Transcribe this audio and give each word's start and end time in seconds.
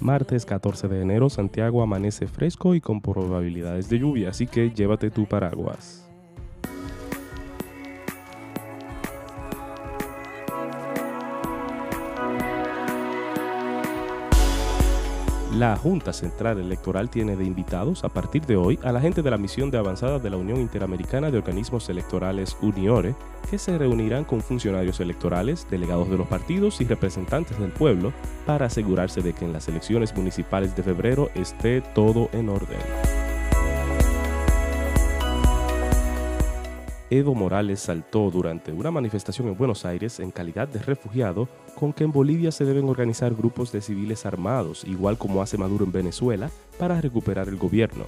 Martes 0.00 0.46
14 0.46 0.88
de 0.88 1.02
enero, 1.02 1.28
Santiago 1.28 1.82
amanece 1.82 2.26
fresco 2.26 2.74
y 2.74 2.80
con 2.80 3.02
probabilidades 3.02 3.90
de 3.90 3.98
lluvia, 3.98 4.30
así 4.30 4.46
que 4.46 4.70
llévate 4.70 5.10
tu 5.10 5.26
paraguas. 5.26 6.09
La 15.60 15.76
Junta 15.76 16.14
Central 16.14 16.58
Electoral 16.58 17.10
tiene 17.10 17.36
de 17.36 17.44
invitados 17.44 18.02
a 18.02 18.08
partir 18.08 18.46
de 18.46 18.56
hoy 18.56 18.78
a 18.82 18.92
la 18.92 19.00
gente 19.02 19.20
de 19.20 19.30
la 19.30 19.36
misión 19.36 19.70
de 19.70 19.76
avanzada 19.76 20.18
de 20.18 20.30
la 20.30 20.38
Unión 20.38 20.58
Interamericana 20.58 21.30
de 21.30 21.36
Organismos 21.36 21.86
Electorales 21.90 22.56
UNIORE, 22.62 23.14
que 23.50 23.58
se 23.58 23.76
reunirán 23.76 24.24
con 24.24 24.40
funcionarios 24.40 25.00
electorales, 25.00 25.66
delegados 25.70 26.08
de 26.08 26.16
los 26.16 26.28
partidos 26.28 26.80
y 26.80 26.86
representantes 26.86 27.58
del 27.58 27.72
pueblo 27.72 28.14
para 28.46 28.64
asegurarse 28.64 29.20
de 29.20 29.34
que 29.34 29.44
en 29.44 29.52
las 29.52 29.68
elecciones 29.68 30.16
municipales 30.16 30.74
de 30.74 30.82
febrero 30.82 31.28
esté 31.34 31.82
todo 31.82 32.30
en 32.32 32.48
orden. 32.48 32.78
Evo 37.10 37.34
Morales 37.34 37.80
saltó 37.80 38.30
durante 38.30 38.72
una 38.72 38.92
manifestación 38.92 39.48
en 39.48 39.58
Buenos 39.58 39.84
Aires 39.84 40.20
en 40.20 40.30
calidad 40.30 40.68
de 40.68 40.78
refugiado 40.78 41.48
con 41.80 41.94
que 41.94 42.04
en 42.04 42.12
Bolivia 42.12 42.52
se 42.52 42.66
deben 42.66 42.90
organizar 42.90 43.34
grupos 43.34 43.72
de 43.72 43.80
civiles 43.80 44.26
armados, 44.26 44.84
igual 44.84 45.16
como 45.16 45.40
hace 45.40 45.56
Maduro 45.56 45.86
en 45.86 45.92
Venezuela, 45.92 46.50
para 46.78 47.00
recuperar 47.00 47.48
el 47.48 47.56
gobierno. 47.56 48.04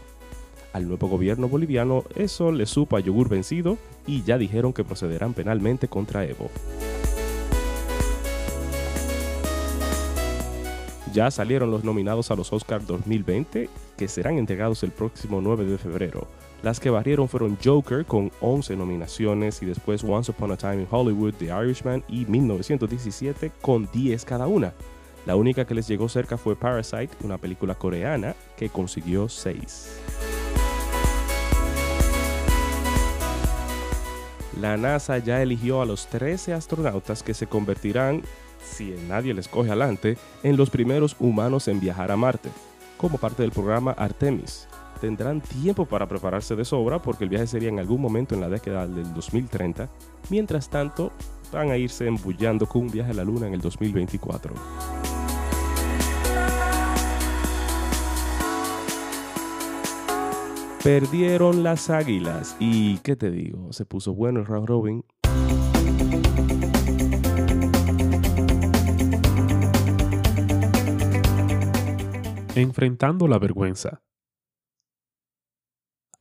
Al 0.74 0.86
nuevo 0.86 1.08
gobierno 1.08 1.48
boliviano 1.48 2.04
eso 2.14 2.52
le 2.52 2.66
supo 2.66 2.98
a 2.98 3.00
yogur 3.00 3.30
vencido 3.30 3.78
y 4.06 4.22
ya 4.24 4.36
dijeron 4.36 4.74
que 4.74 4.84
procederán 4.84 5.32
penalmente 5.32 5.88
contra 5.88 6.26
Evo. 6.26 6.50
Ya 11.14 11.30
salieron 11.30 11.70
los 11.70 11.82
nominados 11.82 12.30
a 12.30 12.36
los 12.36 12.52
Oscars 12.52 12.86
2020, 12.86 13.70
que 13.96 14.08
serán 14.08 14.36
entregados 14.36 14.82
el 14.82 14.90
próximo 14.90 15.40
9 15.40 15.64
de 15.64 15.78
febrero. 15.78 16.28
Las 16.62 16.78
que 16.78 16.90
barrieron 16.90 17.28
fueron 17.28 17.58
Joker 17.62 18.06
con 18.06 18.30
11 18.40 18.76
nominaciones 18.76 19.60
y 19.62 19.66
después 19.66 20.04
Once 20.04 20.30
Upon 20.30 20.52
a 20.52 20.56
Time 20.56 20.82
in 20.82 20.88
Hollywood, 20.88 21.34
The 21.34 21.46
Irishman 21.46 22.04
y 22.06 22.24
1917 22.24 23.50
con 23.60 23.88
10 23.92 24.24
cada 24.24 24.46
una. 24.46 24.72
La 25.26 25.34
única 25.34 25.64
que 25.64 25.74
les 25.74 25.88
llegó 25.88 26.08
cerca 26.08 26.38
fue 26.38 26.54
Parasite, 26.54 27.10
una 27.24 27.36
película 27.36 27.74
coreana 27.74 28.36
que 28.56 28.68
consiguió 28.68 29.28
6. 29.28 30.02
La 34.60 34.76
NASA 34.76 35.18
ya 35.18 35.42
eligió 35.42 35.82
a 35.82 35.86
los 35.86 36.06
13 36.06 36.52
astronautas 36.52 37.24
que 37.24 37.34
se 37.34 37.48
convertirán, 37.48 38.22
si 38.64 38.94
nadie 39.08 39.34
les 39.34 39.48
coge 39.48 39.70
adelante, 39.70 40.16
en 40.44 40.56
los 40.56 40.70
primeros 40.70 41.16
humanos 41.18 41.66
en 41.66 41.80
viajar 41.80 42.12
a 42.12 42.16
Marte, 42.16 42.50
como 42.96 43.18
parte 43.18 43.42
del 43.42 43.50
programa 43.50 43.90
Artemis 43.92 44.68
tendrán 45.02 45.40
tiempo 45.40 45.84
para 45.84 46.06
prepararse 46.06 46.54
de 46.54 46.64
sobra 46.64 47.02
porque 47.02 47.24
el 47.24 47.30
viaje 47.30 47.48
sería 47.48 47.68
en 47.68 47.80
algún 47.80 48.00
momento 48.00 48.36
en 48.36 48.40
la 48.40 48.48
década 48.48 48.86
del 48.86 49.12
2030. 49.12 49.90
Mientras 50.30 50.70
tanto, 50.70 51.10
van 51.52 51.72
a 51.72 51.76
irse 51.76 52.06
embullando 52.06 52.66
con 52.66 52.82
un 52.82 52.90
viaje 52.92 53.10
a 53.10 53.14
la 53.14 53.24
Luna 53.24 53.48
en 53.48 53.54
el 53.54 53.60
2024. 53.60 54.54
Perdieron 60.84 61.64
las 61.64 61.90
águilas 61.90 62.56
y, 62.60 62.98
¿qué 62.98 63.16
te 63.16 63.32
digo? 63.32 63.72
Se 63.72 63.84
puso 63.84 64.14
bueno 64.14 64.38
el 64.38 64.46
round 64.46 64.68
robin. 64.68 65.04
Enfrentando 72.54 73.26
la 73.26 73.40
vergüenza. 73.40 74.00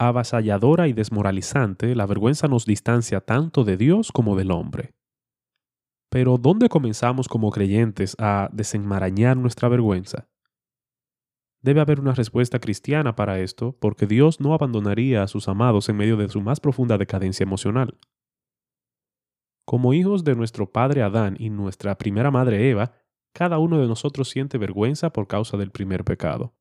Avasalladora 0.04 0.88
y 0.88 0.94
desmoralizante, 0.94 1.94
la 1.94 2.08
vergüenza 2.08 2.48
nos 2.48 2.66
distancia 2.66 3.22
tanto 3.22 3.64
de 3.64 3.78
Dios 3.78 4.12
como 4.12 4.36
del 4.36 4.50
hombre. 4.50 4.96
Pero 6.10 6.40
¿dónde 6.40 6.70
comenzamos 6.70 7.28
como 7.28 7.52
creyentes 7.52 8.16
a 8.18 8.50
desenmarañar 8.52 9.38
nuestra 9.38 9.70
vergüenza? 9.70 10.28
Debe 11.62 11.82
haber 11.82 12.00
una 12.00 12.16
respuesta 12.16 12.58
cristiana 12.58 13.16
para 13.16 13.42
esto, 13.42 13.78
porque 13.80 14.08
Dios 14.08 14.40
no 14.40 14.56
abandonaría 14.56 15.22
a 15.22 15.28
sus 15.28 15.48
amados 15.48 15.88
en 15.88 15.98
medio 15.98 16.18
de 16.18 16.30
su 16.30 16.42
más 16.42 16.60
profunda 16.60 16.98
decadencia 16.98 17.44
emocional. 17.44 18.00
Como 19.68 19.94
hijos 19.94 20.24
de 20.24 20.34
nuestro 20.34 20.72
padre 20.72 21.04
Adán 21.04 21.36
y 21.38 21.52
nuestra 21.52 22.00
primera 22.00 22.32
madre 22.32 22.72
Eva, 22.72 22.94
cada 23.36 23.60
uno 23.60 23.78
de 23.80 23.86
nosotros 23.88 24.30
siente 24.30 24.58
vergüenza 24.58 25.14
por 25.14 25.28
causa 25.28 25.58
del 25.58 25.70
primer 25.70 26.04
pecado. 26.04 26.56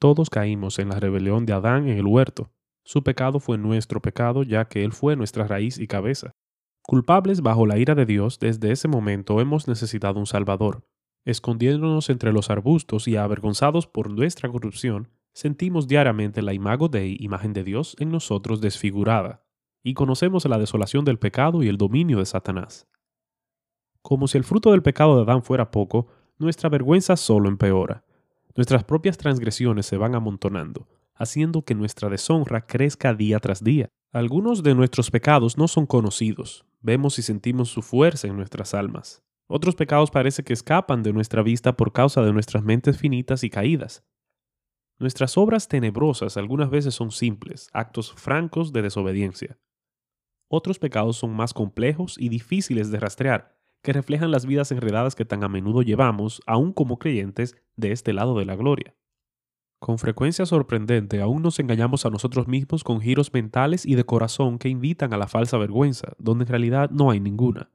Todos 0.00 0.30
caímos 0.30 0.80
en 0.80 0.88
la 0.88 0.98
rebelión 0.98 1.46
de 1.46 1.52
Adán 1.52 1.86
en 1.88 1.96
el 1.96 2.08
huerto, 2.08 2.50
su 2.84 3.02
pecado 3.02 3.40
fue 3.40 3.58
nuestro 3.58 4.00
pecado, 4.00 4.42
ya 4.42 4.66
que 4.66 4.84
Él 4.84 4.92
fue 4.92 5.16
nuestra 5.16 5.46
raíz 5.46 5.78
y 5.78 5.86
cabeza. 5.86 6.32
Culpables 6.82 7.42
bajo 7.42 7.66
la 7.66 7.78
ira 7.78 7.94
de 7.94 8.06
Dios, 8.06 8.38
desde 8.40 8.72
ese 8.72 8.88
momento 8.88 9.40
hemos 9.40 9.68
necesitado 9.68 10.18
un 10.18 10.26
Salvador. 10.26 10.84
Escondiéndonos 11.24 12.10
entre 12.10 12.32
los 12.32 12.50
arbustos 12.50 13.06
y 13.06 13.16
avergonzados 13.16 13.86
por 13.86 14.10
nuestra 14.10 14.48
corrupción, 14.48 15.08
sentimos 15.32 15.86
diariamente 15.86 16.42
la 16.42 16.52
imago 16.52 16.88
Dei, 16.88 17.16
imagen 17.20 17.52
de 17.52 17.62
Dios, 17.62 17.94
en 18.00 18.10
nosotros 18.10 18.60
desfigurada, 18.60 19.44
y 19.84 19.94
conocemos 19.94 20.44
la 20.46 20.58
desolación 20.58 21.04
del 21.04 21.20
pecado 21.20 21.62
y 21.62 21.68
el 21.68 21.78
dominio 21.78 22.18
de 22.18 22.26
Satanás. 22.26 22.88
Como 24.02 24.26
si 24.26 24.36
el 24.36 24.44
fruto 24.44 24.72
del 24.72 24.82
pecado 24.82 25.16
de 25.16 25.22
Adán 25.22 25.44
fuera 25.44 25.70
poco, 25.70 26.08
nuestra 26.38 26.68
vergüenza 26.68 27.16
solo 27.16 27.48
empeora. 27.48 28.04
Nuestras 28.56 28.82
propias 28.82 29.16
transgresiones 29.16 29.86
se 29.86 29.96
van 29.96 30.16
amontonando, 30.16 30.88
haciendo 31.22 31.62
que 31.62 31.74
nuestra 31.74 32.08
deshonra 32.08 32.66
crezca 32.66 33.14
día 33.14 33.38
tras 33.38 33.62
día. 33.62 33.88
Algunos 34.12 34.62
de 34.62 34.74
nuestros 34.74 35.10
pecados 35.10 35.56
no 35.56 35.68
son 35.68 35.86
conocidos, 35.86 36.66
vemos 36.80 37.18
y 37.18 37.22
sentimos 37.22 37.70
su 37.70 37.80
fuerza 37.80 38.26
en 38.26 38.36
nuestras 38.36 38.74
almas. 38.74 39.22
Otros 39.46 39.74
pecados 39.74 40.10
parece 40.10 40.42
que 40.42 40.52
escapan 40.52 41.02
de 41.02 41.12
nuestra 41.12 41.42
vista 41.42 41.76
por 41.76 41.92
causa 41.92 42.22
de 42.22 42.32
nuestras 42.32 42.64
mentes 42.64 42.98
finitas 42.98 43.44
y 43.44 43.50
caídas. 43.50 44.04
Nuestras 44.98 45.38
obras 45.38 45.68
tenebrosas 45.68 46.36
algunas 46.36 46.70
veces 46.70 46.94
son 46.94 47.10
simples, 47.10 47.68
actos 47.72 48.12
francos 48.12 48.72
de 48.72 48.82
desobediencia. 48.82 49.58
Otros 50.48 50.78
pecados 50.78 51.16
son 51.16 51.34
más 51.34 51.54
complejos 51.54 52.16
y 52.18 52.28
difíciles 52.28 52.90
de 52.90 53.00
rastrear, 53.00 53.56
que 53.82 53.92
reflejan 53.92 54.30
las 54.30 54.46
vidas 54.46 54.70
enredadas 54.72 55.14
que 55.14 55.24
tan 55.24 55.44
a 55.44 55.48
menudo 55.48 55.82
llevamos, 55.82 56.42
aún 56.46 56.72
como 56.72 56.98
creyentes, 56.98 57.56
de 57.76 57.92
este 57.92 58.12
lado 58.12 58.38
de 58.38 58.44
la 58.44 58.56
gloria. 58.56 58.94
Con 59.82 59.98
frecuencia 59.98 60.46
sorprendente, 60.46 61.20
aún 61.20 61.42
nos 61.42 61.58
engañamos 61.58 62.06
a 62.06 62.10
nosotros 62.10 62.46
mismos 62.46 62.84
con 62.84 63.00
giros 63.00 63.32
mentales 63.32 63.84
y 63.84 63.96
de 63.96 64.04
corazón 64.04 64.60
que 64.60 64.68
invitan 64.68 65.12
a 65.12 65.16
la 65.16 65.26
falsa 65.26 65.58
vergüenza, 65.58 66.12
donde 66.18 66.44
en 66.44 66.50
realidad 66.50 66.90
no 66.90 67.10
hay 67.10 67.18
ninguna. 67.18 67.68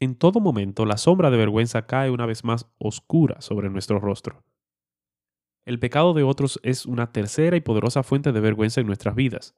En 0.00 0.14
todo 0.14 0.40
momento, 0.40 0.86
la 0.86 0.96
sombra 0.96 1.28
de 1.28 1.36
vergüenza 1.36 1.84
cae 1.86 2.10
una 2.10 2.24
vez 2.24 2.44
más 2.44 2.70
oscura 2.78 3.42
sobre 3.42 3.68
nuestro 3.68 4.00
rostro. 4.00 4.42
El 5.66 5.78
pecado 5.78 6.14
de 6.14 6.22
otros 6.22 6.58
es 6.62 6.86
una 6.86 7.12
tercera 7.12 7.58
y 7.58 7.60
poderosa 7.60 8.02
fuente 8.02 8.32
de 8.32 8.40
vergüenza 8.40 8.80
en 8.80 8.86
nuestras 8.86 9.14
vidas. 9.14 9.54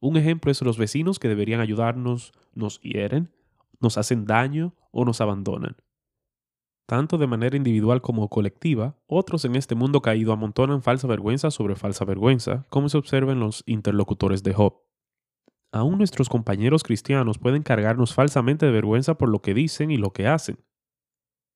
Un 0.00 0.16
ejemplo 0.16 0.50
es 0.50 0.60
los 0.62 0.78
vecinos 0.78 1.20
que 1.20 1.28
deberían 1.28 1.60
ayudarnos, 1.60 2.32
nos 2.54 2.80
hieren, 2.80 3.32
nos 3.78 3.98
hacen 3.98 4.24
daño 4.24 4.74
o 4.90 5.04
nos 5.04 5.20
abandonan. 5.20 5.76
Tanto 6.86 7.18
de 7.18 7.26
manera 7.26 7.56
individual 7.56 8.00
como 8.00 8.28
colectiva, 8.28 8.96
otros 9.08 9.44
en 9.44 9.56
este 9.56 9.74
mundo 9.74 10.02
caído 10.02 10.32
amontonan 10.32 10.82
falsa 10.82 11.08
vergüenza 11.08 11.50
sobre 11.50 11.74
falsa 11.74 12.04
vergüenza, 12.04 12.64
como 12.70 12.88
se 12.88 12.96
observa 12.96 13.32
en 13.32 13.40
los 13.40 13.64
interlocutores 13.66 14.44
de 14.44 14.54
Job. 14.54 14.82
Aún 15.72 15.98
nuestros 15.98 16.28
compañeros 16.28 16.84
cristianos 16.84 17.38
pueden 17.38 17.64
cargarnos 17.64 18.14
falsamente 18.14 18.66
de 18.66 18.72
vergüenza 18.72 19.18
por 19.18 19.28
lo 19.28 19.42
que 19.42 19.52
dicen 19.52 19.90
y 19.90 19.96
lo 19.96 20.12
que 20.12 20.28
hacen. 20.28 20.64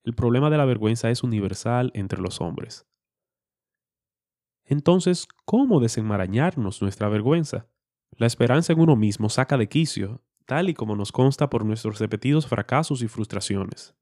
El 0.03 0.15
problema 0.15 0.51
de 0.51 0.59
la 0.59 0.65
vergüenza 0.65 1.11
es 1.11 1.23
universal 1.23 1.93
entre 1.95 2.21
los 2.21 2.41
hombres. 2.41 2.89
Entonces, 4.65 5.29
¿cómo 5.45 5.79
desenmarañarnos 5.79 6.83
nuestra 6.83 7.09
vergüenza? 7.09 7.69
La 8.17 8.27
esperanza 8.27 8.73
en 8.73 8.81
uno 8.81 8.97
mismo 8.97 9.29
saca 9.29 9.57
de 9.57 9.69
quicio, 9.69 10.25
tal 10.45 10.69
y 10.69 10.75
como 10.75 10.97
nos 10.97 11.13
consta 11.13 11.49
por 11.49 11.65
nuestros 11.65 12.01
repetidos 12.01 12.49
fracasos 12.49 13.03
y 13.03 13.09
frustraciones. 13.09 13.95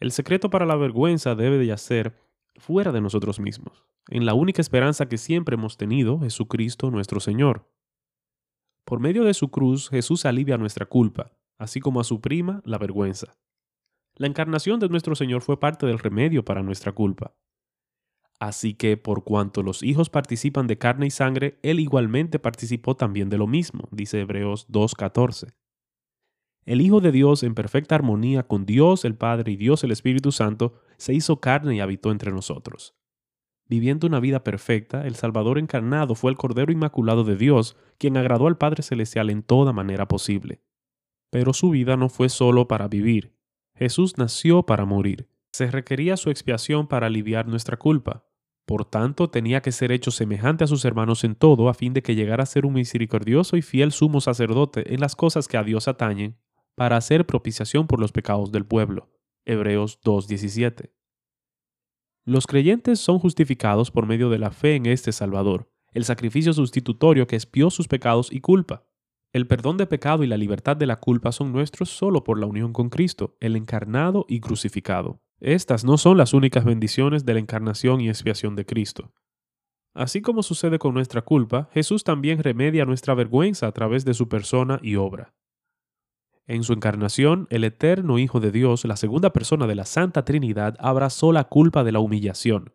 El 0.00 0.12
secreto 0.12 0.50
para 0.50 0.66
la 0.66 0.76
vergüenza 0.76 1.34
debe 1.34 1.58
de 1.58 1.66
yacer 1.66 2.18
fuera 2.56 2.92
de 2.92 3.00
nosotros 3.00 3.40
mismos, 3.40 3.84
en 4.08 4.26
la 4.26 4.34
única 4.34 4.60
esperanza 4.60 5.08
que 5.08 5.18
siempre 5.18 5.54
hemos 5.54 5.76
tenido, 5.76 6.20
Jesucristo 6.20 6.90
nuestro 6.90 7.20
Señor. 7.20 7.70
Por 8.84 9.00
medio 9.00 9.24
de 9.24 9.34
su 9.34 9.50
cruz, 9.50 9.88
Jesús 9.88 10.26
alivia 10.26 10.58
nuestra 10.58 10.86
culpa, 10.86 11.32
así 11.58 11.80
como 11.80 12.00
a 12.00 12.04
su 12.04 12.20
prima, 12.20 12.60
la 12.64 12.78
vergüenza. 12.78 13.36
La 14.16 14.26
encarnación 14.26 14.78
de 14.78 14.88
nuestro 14.88 15.14
Señor 15.14 15.42
fue 15.42 15.58
parte 15.58 15.86
del 15.86 15.98
remedio 15.98 16.44
para 16.44 16.62
nuestra 16.62 16.92
culpa. 16.92 17.34
Así 18.38 18.74
que, 18.74 18.96
por 18.96 19.24
cuanto 19.24 19.62
los 19.62 19.82
hijos 19.82 20.10
participan 20.10 20.66
de 20.66 20.78
carne 20.78 21.06
y 21.06 21.10
sangre, 21.10 21.58
Él 21.62 21.80
igualmente 21.80 22.38
participó 22.38 22.94
también 22.96 23.30
de 23.30 23.38
lo 23.38 23.46
mismo, 23.46 23.88
dice 23.90 24.20
Hebreos 24.20 24.68
2.14. 24.68 25.54
El 26.66 26.80
Hijo 26.80 27.00
de 27.00 27.12
Dios, 27.12 27.42
en 27.42 27.54
perfecta 27.54 27.94
armonía 27.94 28.44
con 28.44 28.64
Dios 28.64 29.04
el 29.04 29.16
Padre 29.16 29.52
y 29.52 29.56
Dios 29.56 29.84
el 29.84 29.90
Espíritu 29.90 30.32
Santo, 30.32 30.80
se 30.96 31.12
hizo 31.12 31.40
carne 31.40 31.76
y 31.76 31.80
habitó 31.80 32.10
entre 32.10 32.32
nosotros. 32.32 32.94
Viviendo 33.66 34.06
una 34.06 34.20
vida 34.20 34.44
perfecta, 34.44 35.06
el 35.06 35.14
Salvador 35.14 35.58
encarnado 35.58 36.14
fue 36.14 36.30
el 36.30 36.36
Cordero 36.36 36.72
Inmaculado 36.72 37.24
de 37.24 37.36
Dios, 37.36 37.76
quien 37.98 38.16
agradó 38.16 38.46
al 38.46 38.56
Padre 38.56 38.82
Celestial 38.82 39.30
en 39.30 39.42
toda 39.42 39.72
manera 39.72 40.08
posible. 40.08 40.62
Pero 41.30 41.52
su 41.52 41.70
vida 41.70 41.96
no 41.96 42.08
fue 42.08 42.28
solo 42.28 42.66
para 42.68 42.88
vivir. 42.88 43.36
Jesús 43.74 44.16
nació 44.16 44.64
para 44.64 44.84
morir. 44.84 45.28
Se 45.52 45.70
requería 45.70 46.16
su 46.16 46.30
expiación 46.30 46.86
para 46.86 47.08
aliviar 47.08 47.46
nuestra 47.46 47.76
culpa. 47.76 48.26
Por 48.66 48.84
tanto, 48.84 49.28
tenía 49.28 49.60
que 49.60 49.72
ser 49.72 49.92
hecho 49.92 50.10
semejante 50.10 50.64
a 50.64 50.66
sus 50.66 50.84
hermanos 50.84 51.24
en 51.24 51.34
todo, 51.34 51.68
a 51.68 51.74
fin 51.74 51.92
de 51.92 52.02
que 52.02 52.14
llegara 52.14 52.44
a 52.44 52.46
ser 52.46 52.64
un 52.64 52.74
misericordioso 52.74 53.56
y 53.56 53.62
fiel 53.62 53.92
sumo 53.92 54.20
sacerdote 54.20 54.94
en 54.94 55.00
las 55.00 55.16
cosas 55.16 55.48
que 55.48 55.56
a 55.58 55.64
Dios 55.64 55.88
atañen, 55.88 56.38
para 56.74 56.96
hacer 56.96 57.26
propiciación 57.26 57.86
por 57.86 58.00
los 58.00 58.12
pecados 58.12 58.52
del 58.52 58.66
pueblo. 58.66 59.10
Hebreos 59.44 60.00
2.17. 60.02 60.90
Los 62.24 62.46
creyentes 62.46 63.00
son 63.00 63.18
justificados 63.18 63.90
por 63.90 64.06
medio 64.06 64.30
de 64.30 64.38
la 64.38 64.50
fe 64.50 64.76
en 64.76 64.86
este 64.86 65.12
Salvador, 65.12 65.70
el 65.92 66.04
sacrificio 66.04 66.52
sustitutorio 66.52 67.26
que 67.26 67.36
expió 67.36 67.70
sus 67.70 67.86
pecados 67.86 68.32
y 68.32 68.40
culpa. 68.40 68.86
El 69.32 69.46
perdón 69.46 69.76
de 69.76 69.86
pecado 69.86 70.24
y 70.24 70.26
la 70.26 70.36
libertad 70.36 70.76
de 70.76 70.86
la 70.86 71.00
culpa 71.00 71.32
son 71.32 71.52
nuestros 71.52 71.90
solo 71.90 72.24
por 72.24 72.38
la 72.38 72.46
unión 72.46 72.72
con 72.72 72.88
Cristo, 72.88 73.36
el 73.40 73.56
encarnado 73.56 74.24
y 74.28 74.40
crucificado. 74.40 75.20
Estas 75.40 75.84
no 75.84 75.98
son 75.98 76.16
las 76.16 76.32
únicas 76.32 76.64
bendiciones 76.64 77.24
de 77.24 77.34
la 77.34 77.40
encarnación 77.40 78.00
y 78.00 78.08
expiación 78.08 78.56
de 78.56 78.64
Cristo. 78.64 79.12
Así 79.92 80.22
como 80.22 80.42
sucede 80.42 80.78
con 80.78 80.94
nuestra 80.94 81.22
culpa, 81.22 81.68
Jesús 81.72 82.04
también 82.04 82.42
remedia 82.42 82.84
nuestra 82.84 83.14
vergüenza 83.14 83.66
a 83.66 83.72
través 83.72 84.04
de 84.04 84.14
su 84.14 84.28
persona 84.28 84.80
y 84.82 84.96
obra. 84.96 85.34
En 86.46 86.62
su 86.62 86.74
encarnación, 86.74 87.46
el 87.50 87.64
eterno 87.64 88.18
Hijo 88.18 88.38
de 88.38 88.52
Dios, 88.52 88.84
la 88.84 88.96
segunda 88.96 89.32
persona 89.32 89.66
de 89.66 89.74
la 89.74 89.86
Santa 89.86 90.24
Trinidad, 90.24 90.76
abrazó 90.78 91.32
la 91.32 91.44
culpa 91.44 91.84
de 91.84 91.92
la 91.92 92.00
humillación, 92.00 92.74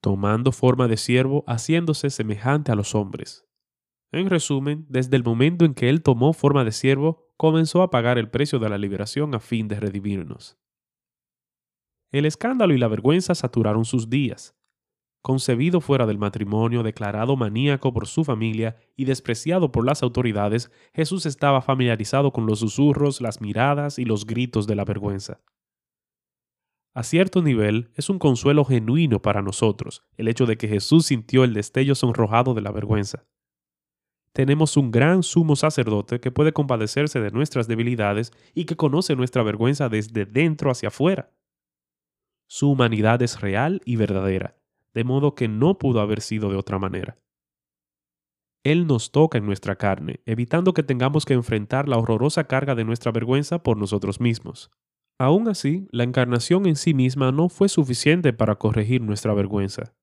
tomando 0.00 0.52
forma 0.52 0.86
de 0.86 0.96
siervo, 0.96 1.42
haciéndose 1.48 2.10
semejante 2.10 2.70
a 2.70 2.76
los 2.76 2.94
hombres. 2.94 3.44
En 4.12 4.30
resumen, 4.30 4.86
desde 4.88 5.16
el 5.16 5.24
momento 5.24 5.64
en 5.64 5.74
que 5.74 5.88
Él 5.88 6.02
tomó 6.02 6.32
forma 6.32 6.64
de 6.64 6.72
siervo, 6.72 7.28
comenzó 7.36 7.82
a 7.82 7.90
pagar 7.90 8.18
el 8.18 8.30
precio 8.30 8.58
de 8.58 8.68
la 8.68 8.78
liberación 8.78 9.34
a 9.34 9.40
fin 9.40 9.68
de 9.68 9.80
redimirnos. 9.80 10.56
El 12.10 12.24
escándalo 12.24 12.72
y 12.72 12.78
la 12.78 12.88
vergüenza 12.88 13.34
saturaron 13.34 13.84
sus 13.84 14.08
días. 14.08 14.57
Concebido 15.28 15.82
fuera 15.82 16.06
del 16.06 16.16
matrimonio, 16.16 16.82
declarado 16.82 17.36
maníaco 17.36 17.92
por 17.92 18.06
su 18.06 18.24
familia 18.24 18.78
y 18.96 19.04
despreciado 19.04 19.70
por 19.70 19.84
las 19.84 20.02
autoridades, 20.02 20.70
Jesús 20.94 21.26
estaba 21.26 21.60
familiarizado 21.60 22.32
con 22.32 22.46
los 22.46 22.60
susurros, 22.60 23.20
las 23.20 23.42
miradas 23.42 23.98
y 23.98 24.06
los 24.06 24.24
gritos 24.24 24.66
de 24.66 24.74
la 24.74 24.86
vergüenza. 24.86 25.42
A 26.94 27.02
cierto 27.02 27.42
nivel, 27.42 27.90
es 27.94 28.08
un 28.08 28.18
consuelo 28.18 28.64
genuino 28.64 29.20
para 29.20 29.42
nosotros 29.42 30.02
el 30.16 30.28
hecho 30.28 30.46
de 30.46 30.56
que 30.56 30.66
Jesús 30.66 31.04
sintió 31.04 31.44
el 31.44 31.52
destello 31.52 31.94
sonrojado 31.94 32.54
de 32.54 32.62
la 32.62 32.72
vergüenza. 32.72 33.26
Tenemos 34.32 34.78
un 34.78 34.90
gran 34.90 35.22
sumo 35.22 35.56
sacerdote 35.56 36.20
que 36.20 36.30
puede 36.30 36.54
compadecerse 36.54 37.20
de 37.20 37.32
nuestras 37.32 37.68
debilidades 37.68 38.32
y 38.54 38.64
que 38.64 38.76
conoce 38.76 39.14
nuestra 39.14 39.42
vergüenza 39.42 39.90
desde 39.90 40.24
dentro 40.24 40.70
hacia 40.70 40.88
afuera. 40.88 41.34
Su 42.46 42.70
humanidad 42.70 43.20
es 43.20 43.42
real 43.42 43.82
y 43.84 43.96
verdadera, 43.96 44.57
de 44.98 45.04
modo 45.04 45.36
que 45.36 45.46
no 45.46 45.78
pudo 45.78 46.00
haber 46.00 46.20
sido 46.20 46.50
de 46.50 46.56
otra 46.56 46.80
manera. 46.80 47.18
Él 48.64 48.88
nos 48.88 49.12
toca 49.12 49.38
en 49.38 49.46
nuestra 49.46 49.76
carne, 49.76 50.18
evitando 50.26 50.74
que 50.74 50.82
tengamos 50.82 51.24
que 51.24 51.34
enfrentar 51.34 51.88
la 51.88 51.98
horrorosa 51.98 52.48
carga 52.48 52.74
de 52.74 52.82
nuestra 52.82 53.12
vergüenza 53.12 53.62
por 53.62 53.76
nosotros 53.76 54.20
mismos. 54.20 54.72
Aún 55.16 55.46
así, 55.46 55.86
la 55.92 56.02
encarnación 56.02 56.66
en 56.66 56.74
sí 56.74 56.94
misma 56.94 57.30
no 57.30 57.48
fue 57.48 57.68
suficiente 57.68 58.32
para 58.32 58.56
corregir 58.56 59.00
nuestra 59.00 59.32
vergüenza. 59.34 59.94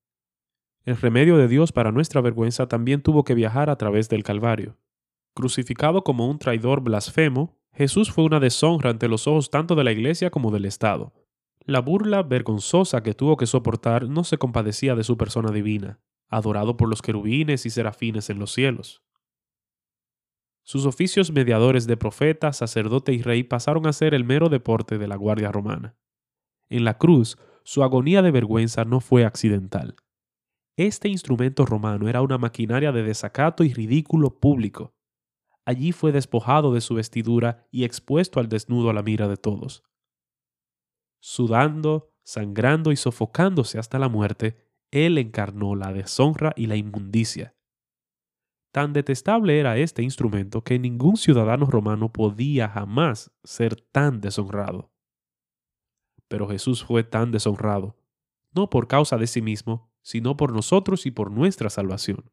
El 0.86 0.96
remedio 0.96 1.36
de 1.36 1.50
Dios 1.50 1.74
para 1.74 1.92
nuestra 1.92 2.22
vergüenza 2.22 2.70
también 2.70 3.02
tuvo 3.02 3.26
que 3.26 3.36
viajar 3.36 3.70
a 3.70 3.76
través 3.76 4.08
del 4.08 4.24
Calvario. 4.24 4.78
Crucificado 5.36 6.06
como 6.06 6.30
un 6.30 6.40
traidor 6.40 6.80
blasfemo, 6.80 7.60
Jesús 7.74 8.14
fue 8.14 8.24
una 8.24 8.40
deshonra 8.40 8.92
ante 8.92 9.10
los 9.10 9.28
ojos 9.28 9.50
tanto 9.50 9.76
de 9.76 9.84
la 9.84 9.92
Iglesia 9.92 10.30
como 10.30 10.52
del 10.52 10.64
Estado. 10.64 11.12
La 11.68 11.82
burla 11.82 12.22
vergonzosa 12.22 13.02
que 13.02 13.16
tuvo 13.16 13.38
que 13.38 13.48
soportar 13.48 14.08
no 14.08 14.24
se 14.24 14.38
compadecía 14.38 14.94
de 14.94 15.04
su 15.04 15.18
persona 15.18 15.50
divina, 15.52 16.00
adorado 16.30 16.78
por 16.78 16.88
los 16.88 17.02
querubines 17.02 17.66
y 17.66 17.72
serafines 17.72 18.30
en 18.30 18.38
los 18.38 18.54
cielos. 18.54 19.02
Sus 20.62 20.86
oficios 20.86 21.32
mediadores 21.32 21.88
de 21.88 21.98
profeta, 21.98 22.54
sacerdote 22.54 23.14
y 23.14 23.24
rey 23.24 23.42
pasaron 23.42 23.88
a 23.88 23.94
ser 23.94 24.14
el 24.14 24.24
mero 24.24 24.50
deporte 24.50 25.00
de 25.00 25.08
la 25.08 25.16
Guardia 25.16 25.52
Romana. 25.52 25.96
En 26.70 26.84
la 26.84 27.00
cruz, 27.00 27.36
su 27.64 27.82
agonía 27.82 28.22
de 28.22 28.30
vergüenza 28.30 28.86
no 28.86 29.00
fue 29.00 29.26
accidental. 29.26 29.96
Este 30.78 31.10
instrumento 31.10 31.66
romano 31.66 32.08
era 32.08 32.22
una 32.22 32.38
maquinaria 32.38 32.92
de 32.92 33.02
desacato 33.02 33.64
y 33.64 33.74
ridículo 33.74 34.40
público. 34.40 34.94
Allí 35.66 35.94
fue 35.94 36.12
despojado 36.12 36.76
de 36.76 36.82
su 36.82 36.94
vestidura 36.94 37.68
y 37.72 37.86
expuesto 37.86 38.40
al 38.40 38.50
desnudo 38.50 38.92
a 38.92 38.94
la 38.94 39.02
mira 39.02 39.28
de 39.28 39.38
todos 39.38 39.84
sudando, 41.28 42.14
sangrando 42.22 42.92
y 42.92 42.96
sofocándose 42.96 43.80
hasta 43.80 43.98
la 43.98 44.10
muerte, 44.10 44.58
Él 44.92 45.18
encarnó 45.18 45.74
la 45.74 45.92
deshonra 45.92 46.54
y 46.56 46.68
la 46.68 46.76
inmundicia. 46.76 47.56
Tan 48.72 48.94
detestable 48.94 49.60
era 49.60 49.76
este 49.78 50.04
instrumento 50.04 50.64
que 50.64 50.78
ningún 50.78 51.18
ciudadano 51.18 51.66
romano 51.66 52.14
podía 52.14 52.70
jamás 52.70 53.32
ser 53.44 53.76
tan 53.76 54.22
deshonrado. 54.22 54.92
Pero 56.28 56.48
Jesús 56.48 56.84
fue 56.84 57.04
tan 57.04 57.32
deshonrado, 57.32 57.98
no 58.54 58.70
por 58.70 58.88
causa 58.88 59.18
de 59.18 59.26
sí 59.26 59.42
mismo, 59.42 59.92
sino 60.04 60.38
por 60.38 60.54
nosotros 60.54 61.08
y 61.08 61.12
por 61.12 61.32
nuestra 61.32 61.72
salvación. 61.72 62.30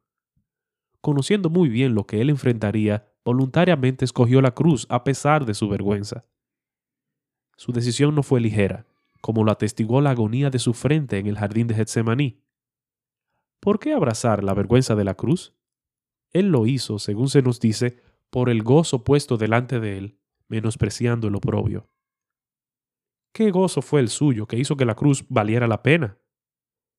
Conociendo 1.01 1.49
muy 1.49 1.71
bien 1.71 1.95
lo 1.95 2.05
que 2.05 2.21
él 2.21 2.29
enfrentaría, 2.29 3.11
voluntariamente 3.25 4.05
escogió 4.05 4.43
la 4.43 4.51
cruz 4.51 4.87
a 4.91 5.03
pesar 5.03 5.47
de 5.47 5.55
su 5.55 5.71
vergüenza. 5.71 6.27
Su 7.57 7.73
decisión 7.73 8.15
no 8.15 8.23
fue 8.23 8.41
ligera, 8.41 8.87
como 9.21 9.45
lo 9.45 9.53
atestiguó 9.53 10.01
la 10.01 10.11
agonía 10.11 10.51
de 10.51 10.59
su 10.59 10.75
frente 10.75 11.19
en 11.19 11.27
el 11.27 11.39
jardín 11.39 11.67
de 11.67 11.75
Getsemaní. 11.75 12.43
¿Por 13.61 13.79
qué 13.79 13.93
abrazar 13.93 14.43
la 14.43 14.55
vergüenza 14.55 14.95
de 14.97 15.05
la 15.05 15.15
cruz? 15.15 15.55
Él 16.33 16.49
lo 16.49 16.67
hizo, 16.67 16.99
según 16.99 17.29
se 17.29 17.43
nos 17.43 17.61
dice, 17.61 18.03
por 18.31 18.51
el 18.51 18.63
gozo 18.63 19.05
puesto 19.05 19.37
delante 19.37 19.79
de 19.79 19.99
él, 19.99 20.19
menospreciando 20.49 21.29
el 21.29 21.37
oprobio. 21.37 21.89
¿Qué 23.33 23.51
gozo 23.51 23.81
fue 23.81 24.01
el 24.01 24.09
suyo 24.09 24.47
que 24.47 24.59
hizo 24.59 24.77
que 24.77 24.85
la 24.85 24.95
cruz 24.95 25.25
valiera 25.29 25.67
la 25.67 25.83
pena? 25.83 26.19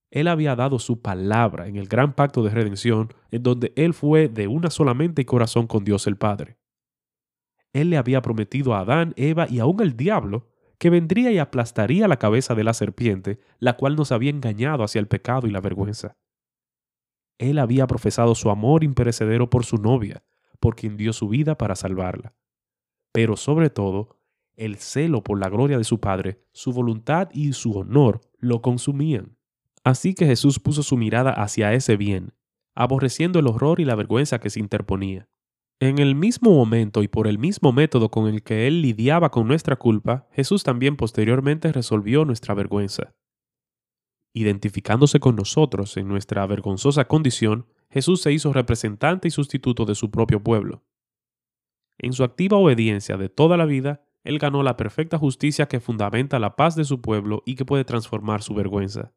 Él 0.10 0.27
había 0.27 0.55
dado 0.55 0.79
su 0.79 1.01
palabra 1.01 1.67
en 1.67 1.75
el 1.75 1.88
gran 1.88 2.13
pacto 2.13 2.43
de 2.43 2.51
redención, 2.51 3.13
en 3.31 3.43
donde 3.43 3.74
él 3.75 3.93
fue 3.93 4.29
de 4.29 4.48
una 4.48 4.69
sola 4.69 4.93
mente 4.93 5.24
y 5.24 5.25
corazón 5.25 5.67
con 5.67 5.83
Dios 5.83 6.07
el 6.07 6.17
Padre. 6.17 6.57
Él 7.74 7.89
le 7.89 7.98
había 7.98 8.22
prometido 8.22 8.74
a 8.74 8.80
Adán, 8.80 9.13
Eva 9.18 9.48
y 9.50 9.60
aún 9.60 9.82
al 9.82 9.98
diablo 9.98 10.48
que 10.77 10.89
vendría 10.89 11.32
y 11.32 11.39
aplastaría 11.39 12.08
la 12.08 12.20
cabeza 12.20 12.56
de 12.56 12.63
la 12.63 12.74
serpiente, 12.74 13.39
la 13.60 13.77
cual 13.77 13.96
nos 13.96 14.12
había 14.12 14.30
engañado 14.30 14.84
hacia 14.84 15.00
el 15.00 15.08
pecado 15.08 15.48
y 15.48 15.51
la 15.51 15.62
vergüenza. 15.62 16.18
Él 17.38 17.58
había 17.58 17.88
profesado 17.88 18.36
su 18.36 18.50
amor 18.50 18.84
imperecedero 18.84 19.50
por 19.50 19.65
su 19.65 19.77
novia, 19.77 20.24
por 20.60 20.75
quien 20.75 20.98
dio 20.98 21.13
su 21.13 21.30
vida 21.30 21.58
para 21.58 21.75
salvarla. 21.75 22.34
Pero 23.12 23.38
sobre 23.38 23.70
todo, 23.70 24.18
el 24.56 24.77
celo 24.77 25.24
por 25.24 25.39
la 25.39 25.50
gloria 25.50 25.77
de 25.77 25.84
su 25.84 26.00
Padre, 26.00 26.44
su 26.51 26.74
voluntad 26.74 27.30
y 27.34 27.53
su 27.53 27.74
honor 27.77 28.22
lo 28.38 28.62
consumían. 28.62 29.38
Así 29.84 30.13
que 30.13 30.25
Jesús 30.25 30.60
puso 30.60 30.84
su 30.84 30.96
mirada 30.96 31.32
hacia 31.32 31.74
ese 31.74 31.98
bien, 31.98 32.34
aborreciendo 32.75 33.39
el 33.39 33.48
horror 33.48 33.80
y 33.80 33.86
la 33.86 33.96
vergüenza 33.96 34.39
que 34.39 34.50
se 34.50 34.60
interponía. 34.60 35.27
En 35.80 36.00
el 36.00 36.15
mismo 36.15 36.51
momento 36.51 37.03
y 37.03 37.08
por 37.08 37.27
el 37.27 37.38
mismo 37.38 37.74
método 37.74 38.10
con 38.10 38.27
el 38.27 38.44
que 38.44 38.68
Él 38.68 38.82
lidiaba 38.82 39.32
con 39.32 39.48
nuestra 39.48 39.75
culpa, 39.75 40.27
Jesús 40.32 40.63
también 40.63 40.96
posteriormente 40.96 41.72
resolvió 41.72 42.25
nuestra 42.25 42.53
vergüenza. 42.53 43.15
Identificándose 44.34 45.20
con 45.20 45.36
nosotros 45.36 45.98
en 45.98 46.08
nuestra 46.08 46.46
vergonzosa 46.48 47.06
condición, 47.06 47.68
Jesús 47.89 48.22
se 48.22 48.32
hizo 48.32 48.51
representante 48.53 49.27
y 49.27 49.32
sustituto 49.32 49.86
de 49.86 49.94
su 49.94 50.10
propio 50.10 50.42
pueblo. 50.42 50.84
En 52.00 52.13
su 52.13 52.24
activa 52.24 52.58
obediencia 52.58 53.18
de 53.18 53.30
toda 53.30 53.58
la 53.58 53.65
vida, 53.65 54.03
Él 54.24 54.39
ganó 54.39 54.63
la 54.63 54.77
perfecta 54.77 55.20
justicia 55.20 55.68
que 55.68 55.80
fundamenta 55.80 56.39
la 56.39 56.56
paz 56.56 56.75
de 56.75 56.86
su 56.86 57.01
pueblo 57.01 57.44
y 57.46 57.56
que 57.56 57.65
puede 57.65 57.86
transformar 57.86 58.42
su 58.42 58.56
vergüenza. 58.56 59.13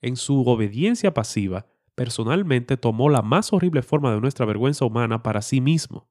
En 0.00 0.16
su 0.16 0.46
obediencia 0.46 1.12
pasiva, 1.12 1.66
personalmente 2.00 2.78
tomó 2.78 3.10
la 3.10 3.20
más 3.20 3.52
horrible 3.52 3.82
forma 3.82 4.14
de 4.14 4.22
nuestra 4.22 4.46
vergüenza 4.46 4.86
humana 4.86 5.22
para 5.22 5.42
sí 5.42 5.60
mismo. 5.60 6.08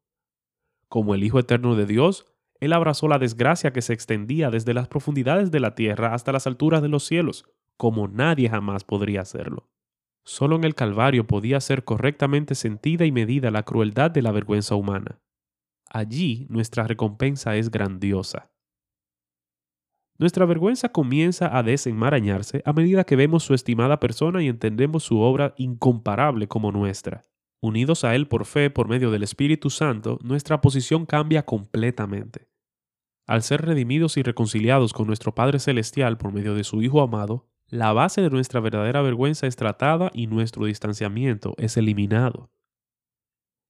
Como 0.88 1.16
el 1.16 1.24
Hijo 1.24 1.40
Eterno 1.40 1.76
de 1.76 1.88
Dios, 1.88 2.28
Él 2.60 2.74
abrazó 2.74 3.08
la 3.08 3.18
desgracia 3.18 3.74
que 3.74 3.82
se 3.82 3.94
extendía 3.94 4.52
desde 4.52 4.76
las 4.76 4.88
profundidades 4.88 5.50
de 5.50 5.60
la 5.60 5.74
tierra 5.74 6.14
hasta 6.14 6.32
las 6.32 6.46
alturas 6.46 6.84
de 6.84 6.90
los 6.90 7.06
cielos, 7.06 7.46
como 7.76 8.08
nadie 8.08 8.52
jamás 8.52 8.84
podría 8.84 9.22
hacerlo. 9.22 9.68
Solo 10.26 10.58
en 10.58 10.64
el 10.64 10.76
Calvario 10.76 11.26
podía 11.26 11.60
ser 11.60 11.84
correctamente 11.84 12.54
sentida 12.54 13.06
y 13.06 13.12
medida 13.12 13.50
la 13.50 13.64
crueldad 13.64 14.12
de 14.12 14.22
la 14.22 14.32
vergüenza 14.32 14.76
humana. 14.76 15.20
Allí 15.90 16.46
nuestra 16.52 16.84
recompensa 16.84 17.56
es 17.56 17.72
grandiosa. 17.72 18.52
Nuestra 20.20 20.46
vergüenza 20.46 20.90
comienza 20.90 21.58
a 21.58 21.64
desenmarañarse 21.64 22.62
a 22.66 22.74
medida 22.74 23.06
que 23.06 23.16
vemos 23.16 23.44
su 23.44 23.54
estimada 23.54 24.02
persona 24.02 24.44
y 24.44 24.50
entendemos 24.50 25.04
su 25.04 25.22
obra 25.22 25.54
incomparable 25.58 26.50
como 26.50 26.74
nuestra. 26.74 27.24
Unidos 27.62 28.04
a 28.04 28.16
Él 28.16 28.28
por 28.28 28.44
fe 28.46 28.70
por 28.70 28.90
medio 28.90 29.12
del 29.12 29.24
Espíritu 29.24 29.70
Santo, 29.70 30.20
nuestra 30.22 30.60
posición 30.60 31.06
cambia 31.06 31.46
completamente. 31.46 32.50
Al 33.28 33.44
ser 33.44 33.62
redimidos 33.62 34.18
y 34.18 34.24
reconciliados 34.24 34.92
con 34.92 35.08
nuestro 35.08 35.34
Padre 35.34 35.58
Celestial 35.60 36.18
por 36.18 36.34
medio 36.34 36.54
de 36.54 36.66
su 36.66 36.82
Hijo 36.82 37.02
amado, 37.02 37.48
la 37.68 37.94
base 37.94 38.22
de 38.22 38.30
nuestra 38.30 38.60
verdadera 38.60 39.02
vergüenza 39.02 39.48
es 39.48 39.56
tratada 39.56 40.12
y 40.14 40.28
nuestro 40.28 40.66
distanciamiento 40.66 41.54
es 41.58 41.78
eliminado. 41.78 42.52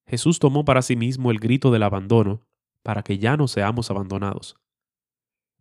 Jesús 0.08 0.39
tomó 0.39 0.65
para 0.65 0.82
sí 0.82 0.96
mismo 0.96 1.29
el 1.29 1.39
grito 1.39 1.70
del 1.70 1.84
abandono 1.84 2.41
para 2.82 3.03
que 3.03 3.20
ya 3.20 3.38
no 3.38 3.48
seamos 3.48 3.91
abandonados. 3.91 4.60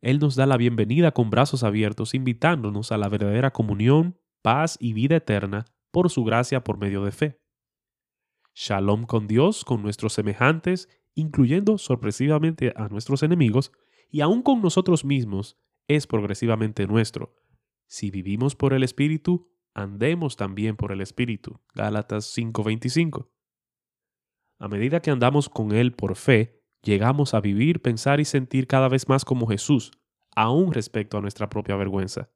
Él 0.00 0.20
nos 0.20 0.36
da 0.36 0.46
la 0.46 0.56
bienvenida 0.56 1.12
con 1.12 1.30
brazos 1.30 1.64
abiertos, 1.64 2.14
invitándonos 2.14 2.92
a 2.92 2.98
la 2.98 3.08
verdadera 3.08 3.52
comunión, 3.52 4.16
paz 4.42 4.76
y 4.80 4.92
vida 4.92 5.16
eterna 5.16 5.64
por 5.90 6.10
su 6.10 6.24
gracia 6.24 6.62
por 6.62 6.78
medio 6.78 7.04
de 7.04 7.10
fe. 7.10 7.40
Shalom 8.54 9.04
con 9.04 9.26
Dios, 9.26 9.64
con 9.64 9.82
nuestros 9.82 10.12
semejantes, 10.12 10.88
incluyendo 11.14 11.78
sorpresivamente 11.78 12.72
a 12.76 12.88
nuestros 12.88 13.22
enemigos, 13.22 13.72
y 14.10 14.20
aún 14.20 14.42
con 14.42 14.62
nosotros 14.62 15.04
mismos, 15.04 15.56
es 15.88 16.06
progresivamente 16.06 16.86
nuestro. 16.86 17.34
Si 17.86 18.10
vivimos 18.10 18.54
por 18.54 18.74
el 18.74 18.84
Espíritu, 18.84 19.50
andemos 19.74 20.36
también 20.36 20.76
por 20.76 20.92
el 20.92 21.00
Espíritu. 21.00 21.60
Gálatas 21.74 22.26
5:25. 22.36 23.30
A 24.58 24.68
medida 24.68 25.00
que 25.00 25.10
andamos 25.10 25.48
con 25.48 25.72
Él 25.72 25.92
por 25.92 26.16
fe, 26.16 26.57
llegamos 26.82 27.34
a 27.34 27.40
vivir, 27.40 27.80
pensar 27.82 28.20
y 28.20 28.24
sentir 28.24 28.66
cada 28.66 28.88
vez 28.88 29.08
más 29.08 29.24
como 29.24 29.46
Jesús, 29.46 29.92
aún 30.34 30.72
respecto 30.72 31.18
a 31.18 31.20
nuestra 31.20 31.48
propia 31.48 31.76
vergüenza. 31.76 32.30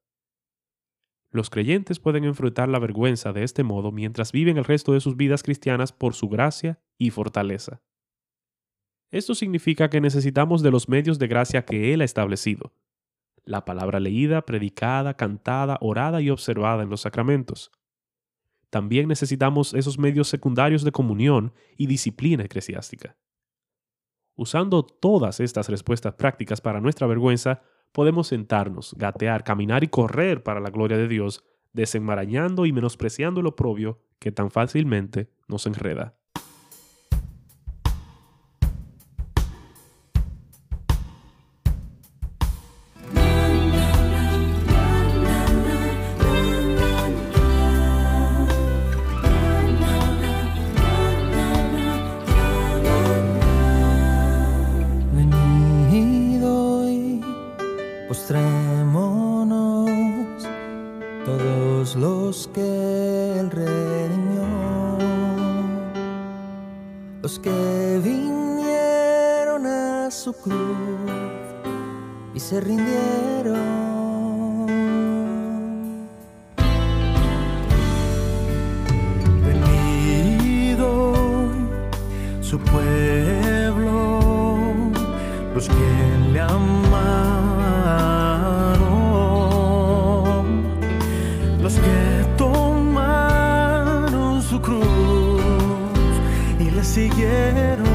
Los 1.31 1.49
creyentes 1.49 1.99
pueden 1.99 2.25
enfrentar 2.25 2.69
la 2.69 2.79
vergüenza 2.79 3.33
de 3.33 3.43
este 3.43 3.63
modo 3.63 3.91
mientras 3.91 4.33
viven 4.33 4.59
el 4.59 4.65
resto 4.65 4.93
de 4.93 5.01
sus 5.01 5.17
vidas 5.17 5.43
cristianas 5.43 5.93
por 5.93 6.15
su 6.15 6.29
gracia 6.29 6.81
y 6.99 7.11
fortaleza. 7.11 7.81
Esto 9.11 9.35
significa 9.35 9.89
que 9.89 10.01
necesitamos 10.01 10.63
de 10.63 10.71
los 10.71 10.89
medios 10.89 11.19
de 11.19 11.29
gracia 11.29 11.65
que 11.65 11.95
Él 11.95 12.03
ha 12.03 12.05
establecido. 12.05 12.75
La 13.45 13.65
palabra 13.65 13.99
leída, 13.99 14.45
predicada, 14.45 15.17
cantada, 15.17 15.79
orada 15.81 16.21
y 16.21 16.31
observada 16.31 16.83
en 16.83 16.91
los 16.91 17.03
sacramentos. 17.03 17.71
También 18.71 19.09
necesitamos 19.09 19.75
esos 19.75 19.99
medios 19.99 20.29
secundarios 20.29 20.83
de 20.83 20.93
comunión 20.93 21.53
y 21.77 21.87
disciplina 21.87 22.45
eclesiástica. 22.45 23.17
Usando 24.43 24.83
todas 24.83 25.39
estas 25.39 25.69
respuestas 25.69 26.15
prácticas 26.15 26.61
para 26.61 26.81
nuestra 26.81 27.07
vergüenza, 27.07 27.63
podemos 27.93 28.27
sentarnos, 28.27 28.93
gatear, 28.99 29.45
caminar 29.45 29.85
y 29.85 29.87
correr 29.87 30.43
para 30.43 30.59
la 30.59 30.71
gloria 30.71 30.97
de 30.97 31.07
Dios, 31.07 31.45
desenmarañando 31.73 32.67
y 32.67 32.73
menospreciando 32.73 33.41
lo 33.41 33.55
propio 33.55 34.01
que 34.19 34.33
tan 34.33 34.51
fácilmente 34.51 35.31
nos 35.47 35.65
enreda. 35.69 36.17
Los 67.23 67.39
que 67.39 68.01
vinieron 68.03 69.67
a 69.67 70.11
su 70.11 70.33
cruz 70.33 70.57
y 72.35 72.41
se 72.41 72.61
rindieron. 72.61 73.83
Su 82.41 82.59
pueblo, 82.59 84.21
los 85.55 85.67
que 85.67 86.12
cruz 94.81 96.15
y 96.59 96.71
le 96.71 96.85
siguieron. 96.85 97.92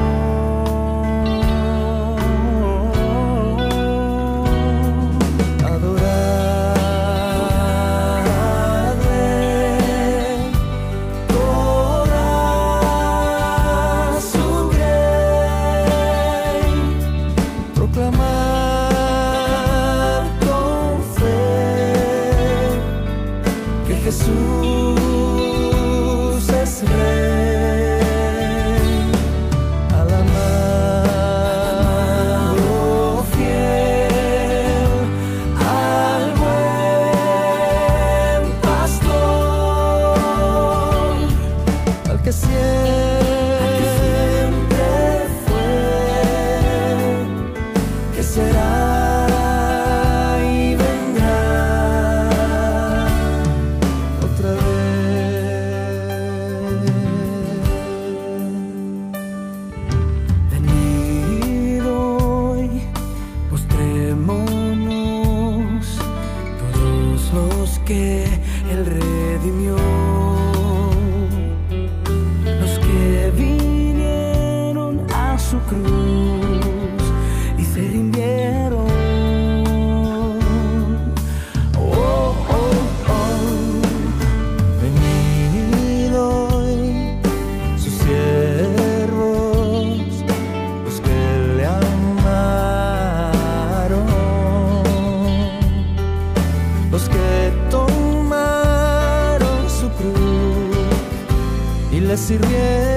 sirviera. 102.18 102.97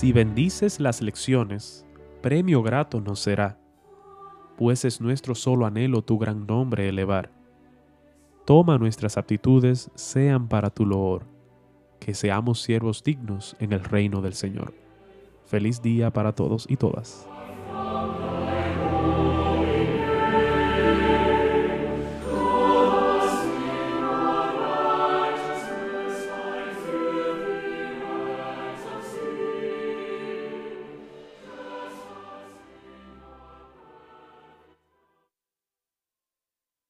Si 0.00 0.14
bendices 0.14 0.80
las 0.80 1.02
lecciones, 1.02 1.84
premio 2.22 2.62
grato 2.62 3.02
nos 3.02 3.20
será, 3.20 3.58
pues 4.56 4.86
es 4.86 4.98
nuestro 4.98 5.34
solo 5.34 5.66
anhelo 5.66 6.00
tu 6.00 6.16
gran 6.16 6.46
nombre 6.46 6.88
elevar. 6.88 7.30
Toma 8.46 8.78
nuestras 8.78 9.18
aptitudes 9.18 9.90
sean 9.94 10.48
para 10.48 10.70
tu 10.70 10.86
loor, 10.86 11.26
que 11.98 12.14
seamos 12.14 12.62
siervos 12.62 13.04
dignos 13.04 13.54
en 13.60 13.74
el 13.74 13.84
reino 13.84 14.22
del 14.22 14.32
Señor. 14.32 14.72
Feliz 15.44 15.82
día 15.82 16.10
para 16.10 16.34
todos 16.34 16.64
y 16.66 16.76
todas. 16.76 17.28